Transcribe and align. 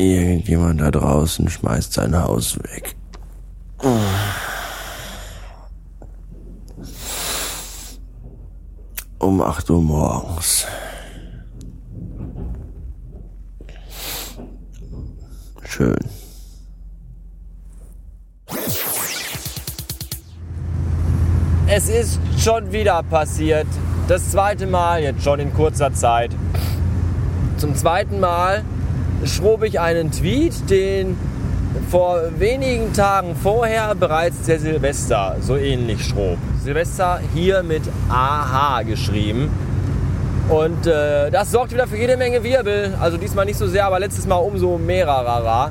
Irgendjemand 0.00 0.80
da 0.80 0.92
draußen 0.92 1.48
schmeißt 1.50 1.92
sein 1.92 2.16
Haus 2.16 2.56
weg. 2.60 2.94
Um 9.18 9.42
8 9.68 9.70
Uhr 9.70 9.82
morgens. 9.82 10.66
Schön. 15.62 15.94
Es 21.66 21.90
ist 21.90 22.18
schon 22.38 22.72
wieder 22.72 23.02
passiert. 23.02 23.66
Das 24.08 24.30
zweite 24.30 24.66
Mal 24.66 25.02
jetzt 25.02 25.22
schon 25.22 25.38
in 25.38 25.52
kurzer 25.52 25.92
Zeit. 25.92 26.30
Zum 27.58 27.74
zweiten 27.74 28.20
Mal 28.20 28.64
schrob 29.26 29.64
ich 29.64 29.78
einen 29.78 30.10
Tweet, 30.10 30.70
den 30.70 31.18
vor 31.90 32.20
wenigen 32.38 32.92
Tagen 32.92 33.34
vorher 33.34 33.94
bereits 33.94 34.42
der 34.42 34.58
Silvester 34.58 35.36
so 35.40 35.56
ähnlich 35.56 36.04
schrob. 36.04 36.38
Silvester 36.62 37.20
hier 37.34 37.62
mit 37.62 37.82
AH 38.08 38.82
geschrieben. 38.82 39.50
Und 40.48 40.86
äh, 40.86 41.30
das 41.30 41.50
sorgt 41.50 41.72
wieder 41.72 41.86
für 41.86 41.98
jede 41.98 42.16
Menge 42.16 42.42
Wirbel. 42.42 42.94
Also 43.00 43.18
diesmal 43.18 43.44
nicht 43.44 43.58
so 43.58 43.66
sehr, 43.66 43.84
aber 43.84 44.00
letztes 44.00 44.26
Mal 44.26 44.36
umso 44.36 44.78
mehrerer. 44.78 45.70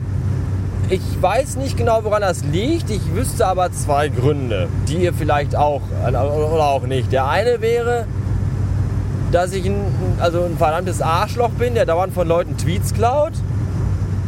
Ich 0.89 1.01
weiß 1.19 1.57
nicht 1.57 1.75
genau, 1.75 2.03
woran 2.03 2.21
das 2.21 2.43
liegt. 2.45 2.89
Ich 2.89 3.13
wüsste 3.13 3.47
aber 3.47 3.71
zwei 3.71 4.07
Gründe, 4.07 4.69
die 4.87 4.97
ihr 4.97 5.13
vielleicht 5.13 5.55
auch 5.55 5.81
oder 6.07 6.65
auch 6.65 6.83
nicht. 6.83 7.11
Der 7.11 7.27
eine 7.27 7.59
wäre, 7.59 8.05
dass 9.31 9.51
ich 9.53 9.65
ein, 9.65 9.81
also 10.19 10.43
ein 10.43 10.57
verdammtes 10.57 11.01
Arschloch 11.01 11.49
bin, 11.49 11.73
der 11.73 11.85
dauernd 11.85 12.13
von 12.13 12.27
Leuten 12.27 12.55
Tweets 12.55 12.93
klaut. 12.93 13.33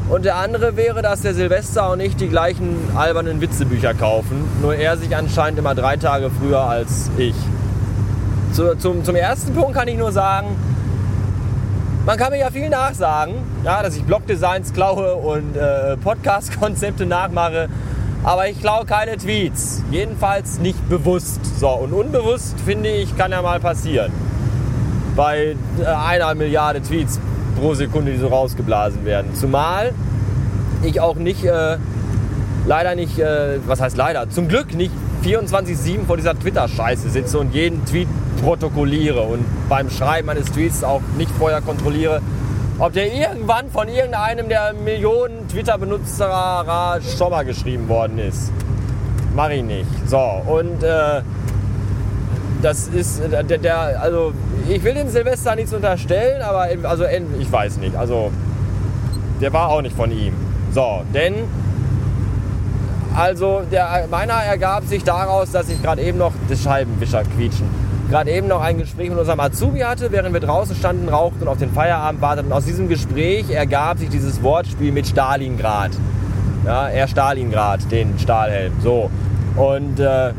Und 0.09 0.25
der 0.25 0.37
andere 0.37 0.75
wäre, 0.75 1.03
dass 1.03 1.21
der 1.21 1.35
Silvester 1.35 1.91
und 1.91 1.99
ich 1.99 2.15
die 2.15 2.27
gleichen 2.27 2.75
albernen 2.95 3.39
Witzebücher 3.39 3.93
kaufen. 3.93 4.43
Nur 4.61 4.73
er 4.73 4.97
sich 4.97 5.15
anscheinend 5.15 5.59
immer 5.59 5.75
drei 5.75 5.97
Tage 5.97 6.31
früher 6.31 6.61
als 6.61 7.11
ich. 7.17 7.35
Zu, 8.53 8.77
zum, 8.77 9.03
zum 9.03 9.15
ersten 9.15 9.53
Punkt 9.53 9.73
kann 9.73 9.87
ich 9.87 9.97
nur 9.97 10.11
sagen, 10.11 10.47
man 12.05 12.17
kann 12.17 12.31
mir 12.31 12.39
ja 12.39 12.49
viel 12.49 12.69
nachsagen, 12.69 13.35
ja, 13.63 13.83
dass 13.83 13.95
ich 13.95 14.03
Blogdesigns 14.03 14.73
klaue 14.73 15.15
und 15.15 15.55
äh, 15.55 15.95
Podcast-Konzepte 15.97 17.05
nachmache. 17.05 17.69
Aber 18.23 18.47
ich 18.49 18.59
klaue 18.59 18.85
keine 18.85 19.15
Tweets. 19.17 19.83
Jedenfalls 19.91 20.59
nicht 20.59 20.89
bewusst. 20.89 21.59
So, 21.59 21.69
und 21.69 21.93
unbewusst, 21.93 22.55
finde 22.65 22.89
ich, 22.89 23.15
kann 23.15 23.31
ja 23.31 23.41
mal 23.41 23.59
passieren. 23.59 24.11
Bei 25.15 25.55
äh, 25.79 25.85
einer 25.85 26.33
Milliarde 26.35 26.81
Tweets 26.81 27.19
pro 27.59 27.75
Sekunde, 27.75 28.11
die 28.11 28.17
so 28.17 28.27
rausgeblasen 28.27 29.05
werden. 29.05 29.35
Zumal 29.35 29.93
ich 30.83 30.99
auch 31.01 31.15
nicht, 31.15 31.45
äh, 31.45 31.77
leider 32.65 32.95
nicht, 32.95 33.19
äh, 33.19 33.59
was 33.67 33.81
heißt 33.81 33.97
leider, 33.97 34.29
zum 34.29 34.47
Glück 34.47 34.73
nicht 34.73 34.93
24-7 35.23 36.05
vor 36.07 36.17
dieser 36.17 36.37
Twitter-Scheiße 36.39 37.09
sitze 37.09 37.37
und 37.39 37.53
jeden 37.53 37.85
Tweet 37.85 38.07
protokolliere 38.41 39.21
und 39.21 39.45
beim 39.67 39.89
Schreiben 39.89 40.27
meines 40.27 40.51
Tweets 40.51 40.83
auch 40.83 41.01
nicht 41.17 41.31
vorher 41.31 41.61
kontrolliere, 41.61 42.21
ob 42.79 42.93
der 42.93 43.13
irgendwann 43.13 43.69
von 43.69 43.87
irgendeinem 43.87 44.47
der 44.49 44.73
Millionen 44.73 45.47
Twitter-Benutzer 45.49 46.99
schon 47.17 47.29
mal 47.29 47.43
geschrieben 47.43 47.87
worden 47.89 48.19
ist. 48.19 48.51
Mach 49.35 49.49
ich 49.49 49.63
nicht. 49.63 49.87
So, 50.07 50.17
und 50.17 50.81
äh, 50.81 51.21
das 52.61 52.87
ist 52.87 53.19
äh, 53.19 53.43
der, 53.43 53.57
der, 53.57 54.01
also 54.01 54.33
ich 54.67 54.83
will 54.83 54.93
dem 54.93 55.09
Silvester 55.09 55.55
nichts 55.55 55.73
unterstellen, 55.73 56.41
aber 56.41 56.67
also 56.83 57.05
ich 57.05 57.51
weiß 57.51 57.77
nicht. 57.77 57.95
Also 57.95 58.31
der 59.41 59.53
war 59.53 59.69
auch 59.69 59.81
nicht 59.81 59.95
von 59.95 60.11
ihm. 60.11 60.33
So, 60.73 61.01
denn 61.13 61.35
also 63.15 63.61
der 63.71 64.07
meiner 64.09 64.33
ergab 64.33 64.85
sich 64.85 65.03
daraus, 65.03 65.51
dass 65.51 65.69
ich 65.69 65.81
gerade 65.81 66.01
eben 66.01 66.17
noch 66.17 66.31
das 66.47 66.61
Scheibenwischer 66.61 67.23
quietschen. 67.23 67.67
Gerade 68.09 68.31
eben 68.31 68.47
noch 68.47 68.61
ein 68.61 68.79
Gespräch 68.79 69.09
mit 69.09 69.19
unserem 69.19 69.39
Azubi 69.39 69.81
hatte, 69.81 70.11
während 70.11 70.33
wir 70.33 70.39
draußen 70.39 70.75
standen, 70.75 71.09
rauchten 71.09 71.43
und 71.43 71.47
auf 71.47 71.57
den 71.57 71.71
Feierabend 71.71 72.21
warteten. 72.21 72.51
Aus 72.51 72.65
diesem 72.65 72.89
Gespräch 72.89 73.51
ergab 73.51 73.99
sich 73.99 74.09
dieses 74.09 74.41
Wortspiel 74.41 74.91
mit 74.91 75.05
Stalingrad. 75.05 75.91
Ja, 76.65 76.89
er 76.89 77.07
Stalingrad, 77.07 77.91
den 77.91 78.17
Stahlhelm. 78.17 78.73
So. 78.81 79.11
Und 79.55 79.99
äh, 79.99 80.29
äh, 80.29 80.33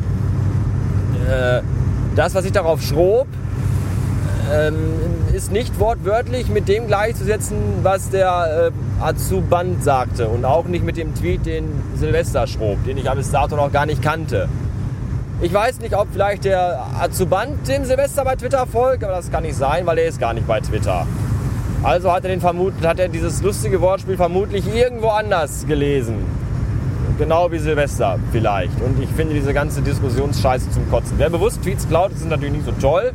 das, 2.17 2.35
was 2.35 2.45
ich 2.45 2.53
darauf 2.53 2.83
schrob, 2.83 3.29
ähm, 4.53 4.75
ist 5.33 5.53
nicht 5.53 5.79
wortwörtlich 5.79 6.49
mit 6.49 6.67
dem 6.67 6.89
gleichzusetzen, 6.89 7.57
was 7.83 8.11
der 8.11 8.73
äh, 9.01 9.03
Azuband 9.03 9.85
sagte 9.85 10.27
und 10.27 10.45
auch 10.45 10.65
nicht 10.65 10.85
mit 10.85 10.97
dem 10.97 11.15
Tweet, 11.15 11.47
den 11.47 11.69
Silvester 11.95 12.49
schrob, 12.49 12.85
den 12.85 12.99
ich 12.99 13.09
bis 13.09 13.31
dato 13.31 13.55
noch 13.55 13.71
gar 13.71 13.87
nicht 13.87 14.03
kannte. 14.03 14.49
Ich 15.43 15.55
weiß 15.55 15.81
nicht, 15.81 15.97
ob 15.97 16.09
vielleicht 16.13 16.45
der 16.45 16.85
Azuband 17.01 17.67
dem 17.67 17.87
Silvester 17.87 18.25
bei 18.25 18.37
Twitter 18.37 18.67
folgt, 18.67 19.03
aber 19.03 19.15
das 19.15 19.31
kann 19.31 19.43
nicht 19.43 19.57
sein, 19.57 19.87
weil 19.87 19.97
er 19.97 20.07
ist 20.07 20.21
gar 20.21 20.35
nicht 20.35 20.47
bei 20.47 20.61
Twitter. 20.61 21.07
Also 21.83 22.13
hat 22.13 22.25
er, 22.25 22.31
den 22.31 22.43
vermut 22.43 22.75
hat 22.85 22.99
er 22.99 23.09
dieses 23.09 23.43
lustige 23.43 23.81
Wortspiel 23.81 24.19
vermutlich 24.19 24.67
irgendwo 24.75 25.09
anders 25.09 25.65
gelesen. 25.67 26.17
Genau 27.17 27.51
wie 27.51 27.59
Silvester 27.59 28.19
vielleicht. 28.33 28.79
Und 28.83 29.03
ich 29.03 29.09
finde 29.09 29.33
diese 29.33 29.55
ganze 29.55 29.81
Diskussionsscheiße 29.81 30.73
zum 30.73 30.91
Kotzen. 30.91 31.15
Wer 31.17 31.31
bewusst 31.31 31.63
Tweets 31.63 31.89
klaut, 31.89 32.13
ist 32.13 32.29
natürlich 32.29 32.53
nicht 32.53 32.67
so 32.67 32.73
toll. 32.73 33.13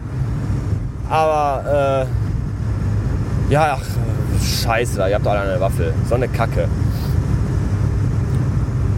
Aber, 1.07 2.07
äh, 3.49 3.53
ja, 3.53 3.77
ach, 3.79 3.85
scheiße, 4.63 5.07
ihr 5.07 5.13
habt 5.13 5.27
alle 5.27 5.41
eine 5.41 5.59
Waffe. 5.59 5.93
So 6.09 6.15
eine 6.15 6.27
Kacke. 6.27 6.67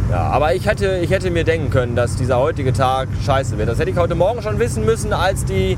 Ja, 0.09 0.21
aber 0.29 0.55
ich 0.55 0.65
hätte, 0.65 0.99
ich 0.99 1.11
hätte 1.11 1.29
mir 1.31 1.43
denken 1.43 1.69
können, 1.69 1.97
dass 1.97 2.15
dieser 2.15 2.39
heutige 2.39 2.71
Tag 2.71 3.09
scheiße 3.25 3.57
wird. 3.57 3.67
Das 3.67 3.77
hätte 3.77 3.89
ich 3.89 3.97
heute 3.97 4.15
Morgen 4.15 4.41
schon 4.41 4.57
wissen 4.57 4.85
müssen, 4.85 5.11
als 5.11 5.43
die 5.43 5.77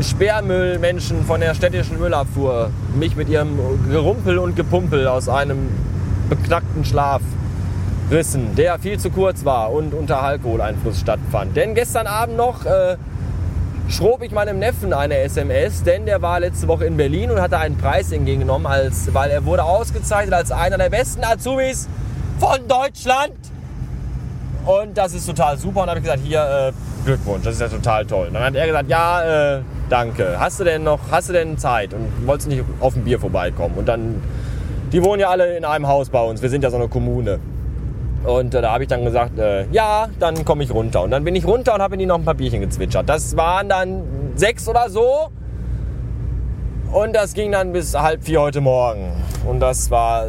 Sperrmüllmenschen 0.00 1.24
von 1.24 1.40
der 1.40 1.54
städtischen 1.54 2.00
Müllabfuhr 2.00 2.70
mich 2.98 3.14
mit 3.14 3.28
ihrem 3.28 3.56
Gerumpel 3.88 4.38
und 4.38 4.56
Gepumpel 4.56 5.06
aus 5.06 5.28
einem 5.28 5.68
beknackten 6.28 6.84
Schlaf 6.84 7.22
rissen, 8.10 8.56
der 8.56 8.80
viel 8.80 8.98
zu 8.98 9.10
kurz 9.10 9.44
war 9.44 9.72
und 9.72 9.94
unter 9.94 10.22
Alkoholeinfluss 10.22 10.98
stattfand. 10.98 11.56
Denn 11.56 11.76
gestern 11.76 12.08
Abend 12.08 12.36
noch 12.36 12.66
äh, 12.66 12.96
schrob 13.88 14.22
ich 14.22 14.32
meinem 14.32 14.58
Neffen 14.58 14.92
eine 14.92 15.18
SMS, 15.18 15.84
denn 15.84 16.04
der 16.04 16.20
war 16.20 16.40
letzte 16.40 16.66
Woche 16.66 16.84
in 16.84 16.96
Berlin 16.96 17.30
und 17.30 17.40
hatte 17.40 17.58
einen 17.58 17.78
Preis 17.78 18.10
entgegengenommen, 18.10 18.66
als, 18.66 19.14
weil 19.14 19.30
er 19.30 19.44
wurde 19.44 19.62
ausgezeichnet 19.62 20.34
als 20.34 20.50
einer 20.50 20.78
der 20.78 20.90
besten 20.90 21.22
Azubis 21.22 21.88
von 22.38 22.66
Deutschland. 22.68 23.34
Und 24.64 24.98
das 24.98 25.14
ist 25.14 25.26
total 25.26 25.56
super. 25.58 25.82
Und 25.82 25.88
habe 25.88 25.98
ich 25.98 26.04
gesagt, 26.04 26.22
hier, 26.24 26.40
äh, 26.40 26.72
Glückwunsch, 27.04 27.44
das 27.44 27.54
ist 27.54 27.60
ja 27.60 27.68
total 27.68 28.04
toll. 28.04 28.26
Und 28.28 28.34
dann 28.34 28.44
hat 28.44 28.54
er 28.54 28.66
gesagt, 28.66 28.88
ja, 28.88 29.56
äh, 29.56 29.62
danke. 29.88 30.38
Hast 30.38 30.58
du 30.58 30.64
denn 30.64 30.82
noch, 30.82 30.98
hast 31.10 31.28
du 31.28 31.32
denn 31.32 31.56
Zeit? 31.56 31.94
Und 31.94 32.26
wolltest 32.26 32.48
nicht 32.48 32.64
auf 32.80 32.96
ein 32.96 33.04
Bier 33.04 33.20
vorbeikommen? 33.20 33.76
Und 33.78 33.86
dann, 33.86 34.20
die 34.92 35.02
wohnen 35.04 35.20
ja 35.20 35.28
alle 35.28 35.56
in 35.56 35.64
einem 35.64 35.86
Haus 35.86 36.10
bei 36.10 36.20
uns. 36.20 36.42
Wir 36.42 36.50
sind 36.50 36.64
ja 36.64 36.70
so 36.70 36.76
eine 36.76 36.88
Kommune. 36.88 37.38
Und 38.24 38.54
äh, 38.54 38.60
da 38.60 38.72
habe 38.72 38.82
ich 38.82 38.88
dann 38.88 39.04
gesagt, 39.04 39.38
äh, 39.38 39.66
ja, 39.70 40.08
dann 40.18 40.44
komme 40.44 40.64
ich 40.64 40.74
runter. 40.74 41.02
Und 41.02 41.12
dann 41.12 41.22
bin 41.22 41.36
ich 41.36 41.46
runter 41.46 41.74
und 41.74 41.80
habe 41.80 41.94
in 41.94 42.00
die 42.00 42.06
noch 42.06 42.18
ein 42.18 42.24
paar 42.24 42.34
Bierchen 42.34 42.60
gezwitschert. 42.60 43.08
Das 43.08 43.36
waren 43.36 43.68
dann 43.68 44.02
sechs 44.34 44.68
oder 44.68 44.90
so. 44.90 45.28
Und 46.92 47.14
das 47.14 47.34
ging 47.34 47.52
dann 47.52 47.72
bis 47.72 47.94
halb 47.94 48.24
vier 48.24 48.40
heute 48.40 48.60
Morgen. 48.60 49.12
Und 49.46 49.60
das 49.60 49.92
war 49.92 50.26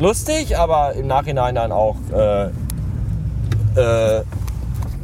lustig, 0.00 0.58
aber 0.58 0.94
im 0.94 1.06
Nachhinein 1.06 1.54
dann 1.54 1.72
auch 1.72 1.96
äh, 2.12 2.46
äh, 3.76 4.22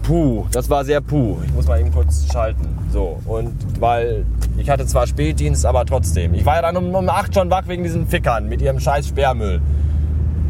puh. 0.02 0.46
Das 0.52 0.68
war 0.70 0.84
sehr 0.84 1.00
puh. 1.00 1.38
Ich 1.44 1.52
muss 1.52 1.66
mal 1.66 1.80
eben 1.80 1.92
kurz 1.92 2.26
schalten. 2.30 2.78
So. 2.90 3.18
Und 3.24 3.54
weil 3.80 4.24
ich 4.58 4.68
hatte 4.68 4.86
zwar 4.86 5.06
Spätdienst, 5.06 5.64
aber 5.64 5.84
trotzdem. 5.84 6.34
Ich 6.34 6.44
war 6.44 6.56
ja 6.56 6.62
dann 6.62 6.76
um, 6.76 6.94
um 6.94 7.08
acht 7.08 7.34
schon 7.34 7.50
wach 7.50 7.68
wegen 7.68 7.82
diesen 7.82 8.06
Fickern 8.06 8.48
mit 8.48 8.60
ihrem 8.60 8.80
scheiß 8.80 9.08
Sperrmüll. 9.08 9.60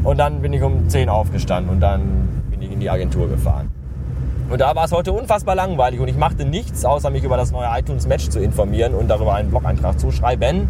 Und 0.05 0.19
dann 0.19 0.43
bin 0.43 0.53
ich 0.53 0.63
um 0.63 0.89
10 0.89 1.09
aufgestanden 1.09 1.73
und 1.73 1.81
dann 1.81 2.43
bin 2.51 2.61
ich 2.63 2.73
in 2.73 2.81
die 2.81 2.91
Agentur 2.91 3.29
gefahren. 3.29 3.71
Und 4.51 4.61
da 4.61 4.75
war 4.75 4.85
es 4.85 4.93
heute 4.93 5.13
unfassbar 5.13 5.55
langweilig 5.55 6.01
und 6.01 6.09
ich 6.09 6.17
machte 6.17 6.45
nichts, 6.45 6.85
außer 6.85 7.09
mich 7.11 7.23
über 7.25 7.37
das 7.37 7.53
neue 7.53 7.69
iTunes 7.79 8.07
Match 8.07 8.29
zu 8.29 8.41
informieren 8.41 8.95
und 8.95 9.09
darüber 9.09 9.35
einen 9.35 9.51
Blog-Eintrag 9.51 9.99
zu 9.99 10.11
schreiben 10.11 10.69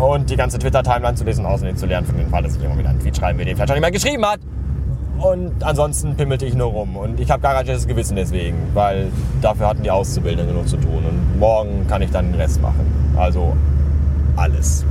und 0.00 0.30
die 0.30 0.36
ganze 0.36 0.58
Twitter-Timeline 0.58 1.14
zu 1.14 1.24
lesen 1.24 1.44
und 1.44 1.52
auswendig 1.52 1.78
zu 1.78 1.86
lernen, 1.86 2.06
für 2.06 2.14
den 2.14 2.28
Fall, 2.28 2.42
dass 2.42 2.56
ich 2.56 2.64
immer 2.64 2.78
wieder 2.78 2.88
einen 2.88 3.00
Tweet 3.00 3.16
schreiben 3.16 3.38
will, 3.38 3.44
den 3.44 3.54
vielleicht 3.54 3.68
schon 3.68 3.76
jemand 3.76 3.94
geschrieben 3.94 4.24
hat. 4.24 4.40
Und 5.18 5.62
ansonsten 5.62 6.16
pimmelte 6.16 6.46
ich 6.46 6.54
nur 6.54 6.68
rum. 6.68 6.96
Und 6.96 7.20
ich 7.20 7.30
habe 7.30 7.42
gar 7.42 7.52
kein 7.52 7.64
schlechtes 7.64 7.86
Gewissen 7.86 8.16
deswegen, 8.16 8.56
weil 8.72 9.08
dafür 9.42 9.68
hatten 9.68 9.82
die 9.82 9.90
Auszubildenden 9.90 10.48
genug 10.48 10.66
zu 10.66 10.78
tun. 10.78 11.04
Und 11.04 11.38
morgen 11.38 11.86
kann 11.86 12.00
ich 12.00 12.10
dann 12.10 12.32
den 12.32 12.40
Rest 12.40 12.62
machen. 12.62 13.14
Also 13.16 13.54
alles. 14.36 14.86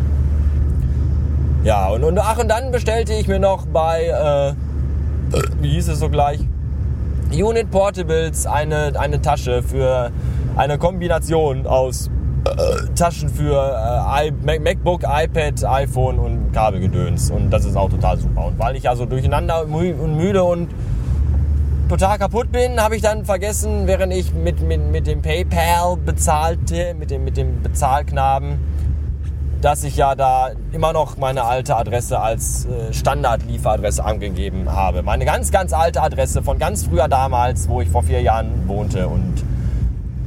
Ja, 1.64 1.90
und, 1.90 2.04
und 2.04 2.20
ach, 2.20 2.38
und 2.38 2.48
dann 2.48 2.72
bestellte 2.72 3.14
ich 3.14 3.28
mir 3.28 3.40
noch 3.40 3.66
bei, 3.66 4.06
äh, 4.06 4.54
wie 5.62 5.70
hieß 5.70 5.88
es 5.88 6.00
so 6.00 6.10
gleich? 6.10 6.40
Unit 7.32 7.72
Portables 7.72 8.46
eine, 8.46 8.94
eine 9.00 9.22
Tasche 9.22 9.64
für 9.64 10.12
eine 10.56 10.78
Kombination 10.78 11.66
aus 11.66 12.12
äh, 12.46 12.94
Taschen 12.96 13.30
für 13.30 13.56
äh, 13.56 14.60
MacBook, 14.60 15.04
iPad, 15.04 15.64
iPhone 15.66 16.20
und 16.20 16.52
Kabelgedöns. 16.54 17.32
Und 17.32 17.50
das 17.50 17.66
ist 17.66 17.76
auch 17.76 17.90
total 17.90 18.18
super. 18.18 18.46
Und 18.46 18.60
weil 18.60 18.76
ich 18.76 18.84
ja 18.84 18.96
so 18.96 19.06
durcheinander 19.06 19.64
und 19.64 20.18
müde 20.18 20.44
und 20.44 20.70
total 21.90 22.20
kaputt 22.20 22.52
bin, 22.52 22.82
habe 22.82 22.96
ich 22.96 23.02
dann 23.02 23.26
vergessen, 23.26 23.88
während 23.88 24.14
ich 24.14 24.34
mit, 24.34 24.62
mit, 24.62 24.92
mit 24.92 25.08
dem 25.08 25.22
PayPal 25.22 25.98
bezahlte, 25.98 26.94
mit 26.94 27.10
dem, 27.10 27.24
mit 27.24 27.36
dem 27.36 27.64
Bezahlknaben, 27.64 28.60
dass 29.62 29.84
ich 29.84 29.98
ja 29.98 30.16
da 30.16 30.52
immer 30.72 30.94
noch 30.94 31.18
meine 31.18 31.44
alte 31.44 31.76
Adresse 31.76 32.20
als 32.20 32.66
äh, 32.66 32.94
Standardlieferadresse 32.94 34.06
angegeben 34.06 34.72
habe. 34.72 35.02
Meine 35.04 35.26
ganz, 35.26 35.52
ganz 35.52 35.74
alte 35.74 36.02
Adresse 36.02 36.44
von 36.44 36.60
ganz 36.60 36.86
früher 36.86 37.08
damals, 37.08 37.68
wo 37.68 37.82
ich 37.82 37.90
vor 37.90 38.04
vier 38.04 38.22
Jahren 38.22 38.68
wohnte 38.68 39.08
und 39.08 39.44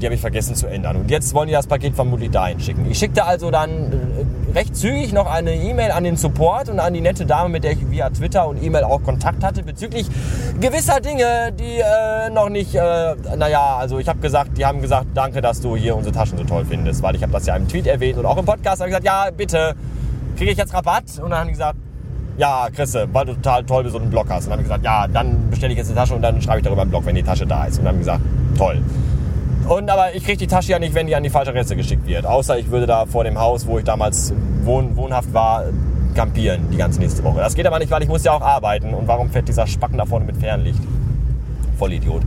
die 0.03 0.07
habe 0.07 0.15
ich 0.17 0.21
vergessen 0.21 0.55
zu 0.57 0.67
ändern. 0.67 0.97
Und 0.97 1.11
jetzt 1.11 1.33
wollen 1.33 1.47
die 1.47 1.55
das 1.55 1.67
Paket 1.67 1.95
vermutlich 1.95 2.31
dahin 2.31 2.59
schicken. 2.61 2.91
Ich 2.91 2.99
schickte 2.99 3.25
also 3.25 3.51
dann 3.51 3.71
äh, 3.71 4.53
recht 4.53 4.77
zügig 4.77 5.13
noch 5.13 5.31
eine 5.31 5.55
E-Mail 5.55 5.93
an 5.93 6.03
den 6.05 6.17
Support 6.17 6.69
und 6.69 6.81
an 6.81 6.93
die 6.93 7.01
nette 7.01 7.25
Dame, 7.25 7.49
mit 7.49 7.65
der 7.65 7.73
ich 7.73 7.91
via 7.91 8.11
Twitter 8.11 8.49
und 8.49 8.63
E-Mail 8.63 8.85
auch 8.85 9.03
Kontakt 9.03 9.45
hatte, 9.45 9.63
bezüglich 9.63 10.07
gewisser 10.61 11.01
Dinge, 11.01 11.53
die 11.53 11.79
äh, 11.79 12.31
noch 12.31 12.49
nicht, 12.49 12.75
äh, 12.75 13.15
naja, 13.37 13.77
also 13.77 13.99
ich 13.99 14.09
habe 14.09 14.19
gesagt, 14.19 14.59
die 14.59 14.67
haben 14.67 14.83
gesagt, 14.83 15.07
danke, 15.15 15.41
dass 15.41 15.61
du 15.61 15.77
hier 15.77 15.97
unsere 15.97 16.15
Taschen 16.15 16.37
so 16.37 16.45
toll 16.45 16.67
findest, 16.69 17.03
weil 17.03 17.15
ich 17.15 17.23
habe 17.23 17.33
das 17.33 17.47
ja 17.47 17.55
im 17.55 17.69
Tweet 17.69 17.87
erwähnt 17.87 18.19
und 18.19 18.27
auch 18.27 18.37
im 18.37 18.45
Podcast 18.45 18.81
habe 18.81 18.91
ich 18.91 18.97
gesagt, 18.97 19.07
ja, 19.07 19.31
bitte, 19.31 19.75
kriege 20.37 20.51
ich 20.51 20.59
jetzt 20.59 20.75
Rabatt? 20.75 21.05
Und 21.23 21.31
dann 21.31 21.41
haben 21.41 21.47
die 21.47 21.53
gesagt, 21.53 21.79
ja, 22.39 22.69
Chrisse, 22.75 23.07
weil 23.13 23.27
du 23.27 23.35
total 23.35 23.65
toll 23.65 23.85
bist 23.85 23.95
und 23.95 24.03
einen 24.03 24.11
Blog 24.11 24.27
hast. 24.31 24.45
Und 24.45 24.51
dann 24.51 24.53
habe 24.53 24.63
ich 24.63 24.69
gesagt, 24.69 24.85
ja, 24.85 25.07
dann 25.07 25.51
bestelle 25.51 25.73
ich 25.73 25.79
jetzt 25.79 25.89
eine 25.89 25.97
Tasche 25.97 26.15
und 26.15 26.23
dann 26.23 26.41
schreibe 26.41 26.59
ich 26.59 26.65
darüber 26.65 26.83
einen 26.83 26.91
Blog, 26.91 27.05
wenn 27.07 27.15
die 27.15 27.23
Tasche 27.23 27.47
da 27.47 27.67
ist. 27.67 27.79
Und 27.79 27.85
dann 27.85 27.95
haben 27.95 27.99
die 27.99 28.05
gesagt, 28.05 28.23
toll. 28.57 28.83
Und 29.73 29.89
aber 29.89 30.15
ich 30.15 30.23
kriege 30.23 30.37
die 30.37 30.47
Tasche 30.47 30.73
ja 30.73 30.79
nicht, 30.79 30.95
wenn 30.95 31.07
die 31.07 31.17
an 31.17 31.23
die 31.23 31.31
falsche 31.31 31.51
Adresse 31.51 31.77
geschickt 31.77 32.07
wird. 32.07 32.27
Außer 32.27 32.59
ich 32.59 32.71
würde 32.71 32.85
da 32.85 33.07
vor 33.07 33.25
dem 33.25 33.41
Haus, 33.41 33.67
wo 33.67 33.79
ich 33.79 33.85
damals 33.85 34.35
wohn, 34.65 34.97
wohnhaft 34.97 35.33
war, 35.33 35.65
campieren 36.15 36.69
die 36.71 36.77
ganze 36.77 37.01
nächste 37.01 37.25
Woche. 37.25 37.39
Das 37.39 37.55
geht 37.55 37.67
aber 37.67 37.79
nicht, 37.79 37.91
weil 37.91 38.03
ich 38.03 38.09
muss 38.09 38.23
ja 38.23 38.33
auch 38.33 38.43
arbeiten. 38.43 38.93
Und 38.93 39.09
warum 39.09 39.31
fährt 39.31 39.49
dieser 39.49 39.67
Spacken 39.67 39.97
da 39.97 40.05
vorne 40.05 40.27
mit 40.27 40.37
Fernlicht? 40.37 40.79
Vollidiot. 41.79 42.21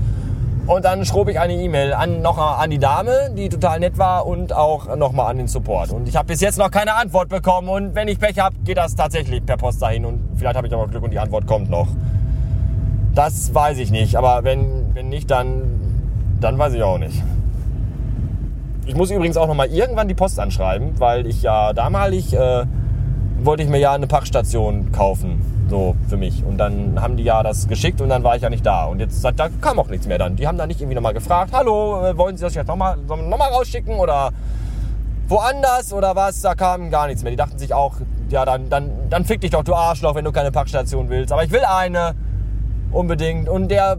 Und 0.65 0.85
dann 0.85 1.05
schrob 1.05 1.29
ich 1.29 1.39
eine 1.39 1.53
E-Mail 1.53 1.93
an, 1.93 2.23
noch 2.23 2.39
an 2.39 2.71
die 2.71 2.79
Dame, 2.79 3.29
die 3.37 3.47
total 3.47 3.79
nett 3.79 3.99
war 3.99 4.25
und 4.25 4.51
auch 4.51 4.95
nochmal 4.95 5.29
an 5.29 5.37
den 5.37 5.47
Support. 5.47 5.91
Und 5.91 6.07
ich 6.07 6.15
habe 6.15 6.25
bis 6.25 6.41
jetzt 6.41 6.57
noch 6.57 6.71
keine 6.71 6.95
Antwort 6.95 7.29
bekommen. 7.29 7.69
Und 7.69 7.93
wenn 7.93 8.07
ich 8.07 8.17
Pech 8.17 8.39
habe, 8.39 8.55
geht 8.63 8.77
das 8.77 8.95
tatsächlich 8.95 9.45
per 9.45 9.57
Post 9.57 9.83
dahin. 9.83 10.05
Und 10.05 10.19
vielleicht 10.35 10.55
habe 10.55 10.65
ich 10.65 10.73
aber 10.73 10.87
Glück 10.87 11.03
und 11.03 11.11
die 11.11 11.19
Antwort 11.19 11.45
kommt 11.45 11.69
noch. 11.69 11.89
Das 13.13 13.53
weiß 13.53 13.77
ich 13.77 13.91
nicht. 13.91 14.15
Aber 14.15 14.43
wenn, 14.43 14.95
wenn 14.95 15.09
nicht, 15.09 15.29
dann 15.29 15.84
dann 16.39 16.57
weiß 16.57 16.73
ich 16.73 16.83
auch 16.83 16.97
nicht. 16.97 17.21
Ich 18.85 18.95
muss 18.95 19.09
übrigens 19.09 19.37
auch 19.37 19.47
noch 19.47 19.55
mal 19.55 19.67
irgendwann 19.67 20.07
die 20.07 20.13
Post 20.13 20.39
anschreiben, 20.39 20.99
weil 20.99 21.25
ich 21.25 21.41
ja 21.41 21.73
damalig 21.73 22.33
äh, 22.33 22.65
wollte 23.39 23.63
ich 23.63 23.69
mir 23.69 23.79
ja 23.79 23.93
eine 23.93 24.07
Packstation 24.07 24.91
kaufen, 24.91 25.41
so 25.69 25.95
für 26.07 26.17
mich. 26.17 26.43
Und 26.43 26.57
dann 26.57 27.01
haben 27.01 27.17
die 27.17 27.23
ja 27.23 27.43
das 27.43 27.67
geschickt 27.67 28.01
und 28.01 28.09
dann 28.09 28.23
war 28.23 28.35
ich 28.35 28.41
ja 28.41 28.49
nicht 28.49 28.65
da. 28.65 28.85
Und 28.85 28.99
jetzt 28.99 29.23
da 29.23 29.49
kam 29.61 29.79
auch 29.79 29.87
nichts 29.87 30.07
mehr 30.07 30.17
dann. 30.17 30.35
Die 30.35 30.47
haben 30.47 30.57
dann 30.57 30.67
nicht 30.67 30.81
irgendwie 30.81 30.95
nochmal 30.95 31.13
gefragt, 31.13 31.51
hallo, 31.53 32.05
äh, 32.05 32.17
wollen 32.17 32.37
Sie 32.37 32.43
das 32.43 32.55
jetzt 32.55 32.67
nochmal 32.67 32.97
noch 32.97 33.37
mal 33.37 33.49
rausschicken 33.49 33.95
oder 33.95 34.31
woanders 35.27 35.93
oder 35.93 36.15
was? 36.15 36.41
Da 36.41 36.55
kam 36.55 36.89
gar 36.91 37.07
nichts 37.07 37.23
mehr. 37.23 37.31
Die 37.31 37.37
dachten 37.37 37.57
sich 37.57 37.73
auch, 37.73 37.93
ja, 38.29 38.45
dann, 38.45 38.69
dann, 38.69 38.91
dann 39.09 39.25
fick 39.25 39.41
dich 39.41 39.51
doch, 39.51 39.63
du 39.63 39.73
Arschloch, 39.73 40.15
wenn 40.15 40.25
du 40.25 40.31
keine 40.31 40.51
Packstation 40.51 41.09
willst. 41.09 41.31
Aber 41.31 41.43
ich 41.43 41.51
will 41.51 41.65
eine 41.65 42.15
unbedingt. 42.91 43.49
Und 43.49 43.69
der 43.69 43.97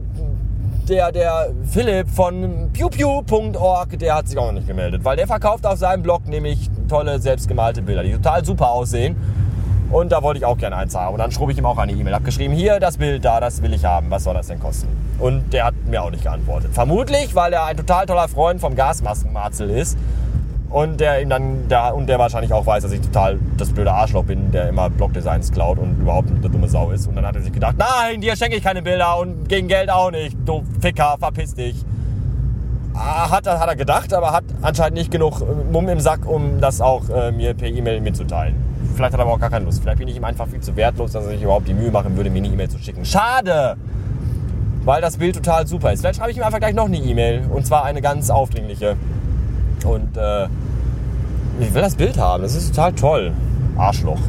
der, 0.88 1.12
der 1.12 1.48
Philipp 1.68 2.08
von 2.08 2.70
pewpew.org, 2.72 3.98
der 3.98 4.14
hat 4.14 4.28
sich 4.28 4.38
auch 4.38 4.46
noch 4.46 4.52
nicht 4.52 4.66
gemeldet, 4.66 5.04
weil 5.04 5.16
der 5.16 5.26
verkauft 5.26 5.66
auf 5.66 5.78
seinem 5.78 6.02
Blog 6.02 6.26
nämlich 6.26 6.70
tolle 6.88 7.18
selbstgemalte 7.18 7.82
Bilder, 7.82 8.02
die 8.02 8.12
total 8.12 8.44
super 8.44 8.70
aussehen. 8.70 9.16
Und 9.90 10.10
da 10.10 10.22
wollte 10.22 10.38
ich 10.38 10.44
auch 10.44 10.58
gerne 10.58 10.76
eins 10.76 10.96
haben. 10.96 11.14
Und 11.14 11.20
dann 11.20 11.30
schrob 11.30 11.50
ich 11.50 11.58
ihm 11.58 11.66
auch 11.66 11.78
eine 11.78 11.92
E-Mail, 11.92 12.14
habe 12.14 12.24
geschrieben, 12.24 12.54
hier 12.54 12.80
das 12.80 12.96
Bild 12.96 13.24
da, 13.24 13.40
das 13.40 13.62
will 13.62 13.72
ich 13.72 13.84
haben, 13.84 14.10
was 14.10 14.24
soll 14.24 14.34
das 14.34 14.48
denn 14.48 14.58
kosten? 14.58 14.88
Und 15.18 15.52
der 15.52 15.66
hat 15.66 15.74
mir 15.88 16.02
auch 16.02 16.10
nicht 16.10 16.24
geantwortet. 16.24 16.70
Vermutlich, 16.72 17.34
weil 17.34 17.52
er 17.52 17.64
ein 17.64 17.76
total 17.76 18.06
toller 18.06 18.28
Freund 18.28 18.60
vom 18.60 18.74
Gasmaskenmarzel 18.74 19.70
ist 19.70 19.96
und 20.70 21.00
der 21.00 21.22
ihm 21.22 21.28
dann, 21.28 21.68
der, 21.68 21.94
und 21.94 22.08
der 22.08 22.18
wahrscheinlich 22.18 22.52
auch 22.52 22.66
weiß, 22.66 22.82
dass 22.82 22.92
ich 22.92 23.00
total 23.00 23.38
das 23.56 23.72
blöde 23.72 23.92
Arschloch 23.92 24.24
bin, 24.24 24.50
der 24.52 24.68
immer 24.68 24.90
Blogdesigns 24.90 25.52
klaut 25.52 25.78
und 25.78 26.00
überhaupt 26.00 26.30
eine 26.30 26.40
dumme 26.40 26.68
Sau 26.68 26.90
ist. 26.90 27.06
Und 27.06 27.16
dann 27.16 27.26
hat 27.26 27.36
er 27.36 27.42
sich 27.42 27.52
gedacht, 27.52 27.76
nein, 27.78 28.20
dir 28.20 28.36
schenke 28.36 28.56
ich 28.56 28.62
keine 28.62 28.82
Bilder 28.82 29.18
und 29.18 29.48
gegen 29.48 29.68
Geld 29.68 29.90
auch 29.90 30.10
nicht. 30.10 30.36
Du 30.44 30.64
Ficker, 30.80 31.16
verpiss 31.18 31.54
dich. 31.54 31.84
Ah, 32.94 33.30
hat, 33.30 33.46
hat 33.46 33.68
er 33.68 33.76
gedacht, 33.76 34.14
aber 34.14 34.32
hat 34.32 34.44
anscheinend 34.62 34.94
nicht 34.94 35.10
genug 35.10 35.42
Mumm 35.70 35.88
im 35.88 36.00
Sack, 36.00 36.26
um 36.26 36.60
das 36.60 36.80
auch 36.80 37.08
äh, 37.10 37.30
mir 37.30 37.52
per 37.52 37.68
E-Mail 37.68 38.00
mitzuteilen. 38.00 38.54
Vielleicht 38.94 39.12
hat 39.12 39.20
er 39.20 39.26
aber 39.26 39.34
auch 39.34 39.40
gar 39.40 39.50
keine 39.50 39.66
Lust. 39.66 39.82
Vielleicht 39.82 39.98
bin 39.98 40.08
ich 40.08 40.16
ihm 40.16 40.24
einfach 40.24 40.48
viel 40.48 40.60
zu 40.60 40.74
wertlos, 40.74 41.12
dass 41.12 41.24
er 41.24 41.32
sich 41.32 41.42
überhaupt 41.42 41.68
die 41.68 41.74
Mühe 41.74 41.90
machen 41.90 42.16
würde, 42.16 42.30
mir 42.30 42.38
eine 42.38 42.48
E-Mail 42.48 42.70
zu 42.70 42.78
schicken. 42.78 43.04
Schade! 43.04 43.76
Weil 44.84 45.02
das 45.02 45.18
Bild 45.18 45.36
total 45.36 45.66
super 45.66 45.92
ist. 45.92 46.00
Vielleicht 46.00 46.18
schreibe 46.18 46.30
ich 46.30 46.38
ihm 46.38 46.44
einfach 46.44 46.60
gleich 46.60 46.74
noch 46.74 46.86
eine 46.86 46.96
E-Mail. 46.96 47.44
Und 47.50 47.66
zwar 47.66 47.84
eine 47.84 48.00
ganz 48.00 48.30
aufdringliche. 48.30 48.96
Und 49.84 50.16
äh, 50.16 50.46
ich 51.60 51.72
will 51.72 51.82
das 51.82 51.94
Bild 51.94 52.18
haben. 52.18 52.42
Das 52.42 52.54
ist 52.54 52.74
total 52.74 52.92
toll. 52.92 53.32
Arschloch. 53.76 54.20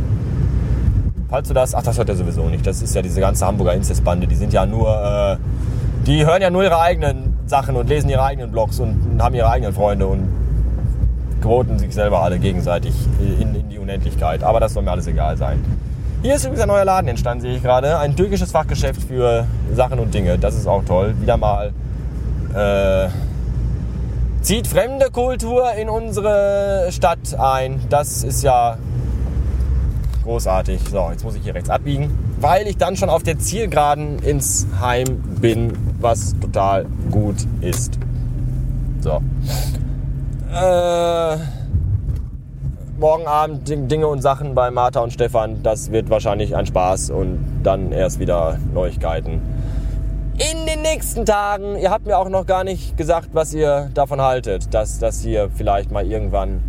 Falls 1.29 1.47
du 1.47 1.53
das. 1.53 1.75
Ach, 1.75 1.83
das 1.83 1.97
hört 1.97 2.09
er 2.09 2.15
sowieso 2.15 2.44
nicht. 2.44 2.65
Das 2.65 2.81
ist 2.81 2.95
ja 2.95 3.01
diese 3.01 3.19
ganze 3.19 3.45
Hamburger 3.45 3.73
Inzestbande. 3.73 4.27
Die 4.27 4.35
sind 4.35 4.53
ja 4.53 4.65
nur. 4.65 4.89
Äh, 4.89 5.38
die 6.05 6.25
hören 6.25 6.41
ja 6.41 6.49
nur 6.49 6.63
ihre 6.63 6.79
eigenen 6.79 7.38
Sachen 7.47 7.75
und 7.75 7.89
lesen 7.89 8.09
ihre 8.09 8.23
eigenen 8.23 8.49
Blogs 8.49 8.79
und 8.79 9.21
haben 9.21 9.35
ihre 9.35 9.49
eigenen 9.49 9.73
Freunde 9.73 10.07
und 10.07 10.29
quoten 11.41 11.77
sich 11.79 11.94
selber 11.94 12.21
alle 12.21 12.39
gegenseitig 12.39 12.94
in, 13.39 13.55
in 13.55 13.69
die 13.69 13.77
Unendlichkeit. 13.77 14.44
Aber 14.44 14.59
das 14.59 14.73
soll 14.73 14.83
mir 14.83 14.91
alles 14.91 15.07
egal 15.07 15.35
sein. 15.35 15.63
Hier 16.21 16.35
ist 16.35 16.45
übrigens 16.45 16.61
ein 16.61 16.69
neuer 16.69 16.85
Laden 16.85 17.07
entstanden, 17.09 17.41
sehe 17.41 17.57
ich 17.57 17.61
gerade. 17.61 17.99
Ein 17.99 18.15
türkisches 18.15 18.51
Fachgeschäft 18.51 19.03
für 19.03 19.45
Sachen 19.73 19.99
und 19.99 20.13
Dinge. 20.13 20.38
Das 20.39 20.55
ist 20.55 20.65
auch 20.65 20.83
toll. 20.85 21.13
Wieder 21.19 21.38
mal. 21.38 21.73
Äh, 22.55 23.09
zieht 24.42 24.68
fremde 24.68 25.10
Kultur 25.12 25.74
in 25.74 25.89
unsere 25.89 26.88
Stadt 26.92 27.38
ein. 27.38 27.81
Das 27.90 28.23
ist 28.23 28.44
ja 28.44 28.78
großartig. 30.23 30.81
So, 30.90 31.09
jetzt 31.11 31.23
muss 31.23 31.35
ich 31.35 31.44
hier 31.44 31.56
rechts 31.56 31.69
abbiegen, 31.69 32.11
weil 32.40 32.68
ich 32.68 32.78
dann 32.78 32.95
schon 32.95 33.09
auf 33.09 33.23
der 33.23 33.40
Zielgeraden 33.40 34.19
ins 34.19 34.68
Heim 34.80 35.21
bin, 35.42 35.73
was 36.00 36.35
total 36.40 36.85
gut 37.11 37.38
ist. 37.61 37.97
So. 39.00 39.21
Äh, 40.54 41.38
morgen 43.00 43.28
Abend 43.28 43.69
Dinge 43.69 44.07
und 44.07 44.21
Sachen 44.21 44.56
bei 44.56 44.71
Martha 44.71 45.00
und 45.00 45.14
Stefan. 45.14 45.61
Das 45.64 45.92
wird 45.92 46.09
wahrscheinlich 46.09 46.56
ein 46.56 46.66
Spaß 46.66 47.11
und 47.11 47.40
dann 47.64 47.92
erst 47.92 48.19
wieder 48.19 48.57
Neuigkeiten 48.73 49.42
in 50.37 50.67
den 50.67 50.81
nächsten 50.81 51.25
Tagen. 51.25 51.77
Ihr 51.77 51.89
habt 51.89 52.06
mir 52.06 52.17
auch 52.17 52.29
noch 52.29 52.45
gar 52.45 52.63
nicht 52.63 52.95
gesagt, 52.95 53.29
was 53.33 53.53
ihr 53.53 53.89
davon 53.94 54.21
haltet, 54.21 54.73
dass 54.73 54.99
das 54.99 55.21
hier 55.21 55.49
vielleicht 55.49 55.91
mal 55.91 56.06
irgendwann 56.06 56.63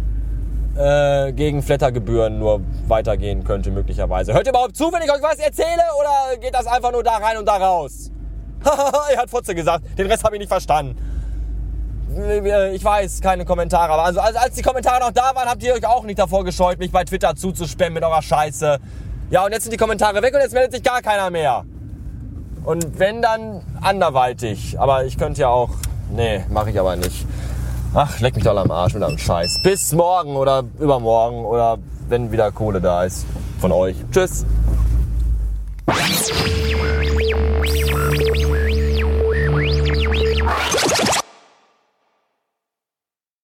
äh, 0.76 1.32
gegen 1.32 1.62
Flattergebühren 1.62 2.38
nur 2.38 2.62
weitergehen 2.87 3.44
könnte, 3.44 3.70
möglicherweise. 3.70 4.32
Hört 4.32 4.46
ihr 4.46 4.50
überhaupt 4.50 4.76
zu, 4.76 4.90
wenn 4.92 5.02
ich 5.02 5.12
euch 5.12 5.22
was 5.22 5.38
erzähle, 5.38 5.82
oder 6.00 6.38
geht 6.40 6.54
das 6.54 6.66
einfach 6.66 6.92
nur 6.92 7.02
da 7.02 7.16
rein 7.16 7.37
und 7.37 7.46
da 7.46 7.56
raus? 7.56 8.10
er 8.64 9.18
hat 9.18 9.28
Fotze 9.28 9.54
gesagt, 9.54 9.98
den 9.98 10.06
Rest 10.06 10.25
habe 10.25 10.37
ich 10.37 10.40
nicht 10.40 10.48
verstanden. 10.48 10.96
Ich 12.75 12.82
weiß, 12.82 13.20
keine 13.20 13.44
Kommentare, 13.44 13.92
aber 13.92 14.04
also 14.04 14.20
als 14.20 14.54
die 14.54 14.62
Kommentare 14.62 15.00
noch 15.00 15.12
da 15.12 15.34
waren, 15.34 15.48
habt 15.48 15.62
ihr 15.62 15.75
euch 15.75 15.87
auch 15.87 16.04
nicht 16.04 16.18
davor 16.18 16.42
gescheut, 16.42 16.78
mich 16.78 16.90
bei 16.90 17.04
Twitter 17.04 17.37
zuzuspammen 17.37 17.94
mit 17.94 18.02
eurer 18.02 18.22
Scheiße. 18.22 18.78
Ja, 19.30 19.44
und 19.44 19.52
jetzt 19.52 19.64
sind 19.64 19.72
die 19.72 19.76
Kommentare 19.76 20.22
weg 20.22 20.34
und 20.34 20.40
jetzt 20.40 20.54
meldet 20.54 20.72
sich 20.72 20.82
gar 20.82 21.02
keiner 21.02 21.28
mehr. 21.28 21.64
Und 22.68 22.98
wenn 22.98 23.22
dann 23.22 23.62
anderweitig. 23.80 24.78
Aber 24.78 25.06
ich 25.06 25.16
könnte 25.16 25.40
ja 25.40 25.48
auch. 25.48 25.70
Nee, 26.14 26.44
mache 26.50 26.68
ich 26.68 26.78
aber 26.78 26.96
nicht. 26.96 27.26
Ach, 27.94 28.20
leck 28.20 28.34
mich 28.34 28.44
doch 28.44 28.54
am 28.54 28.70
Arsch 28.70 28.92
mit 28.92 29.02
einem 29.02 29.16
Scheiß. 29.16 29.60
Bis 29.62 29.94
morgen 29.94 30.37
oder 30.37 30.64
übermorgen 30.78 31.46
oder 31.46 31.78
wenn 32.10 32.30
wieder 32.30 32.52
Kohle 32.52 32.82
da 32.82 33.04
ist 33.04 33.25
von 33.58 33.72
euch. 33.72 33.96
Tschüss. 34.12 34.44